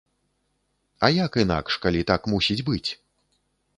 [1.07, 2.87] А як інакш, калі так мусіць быць!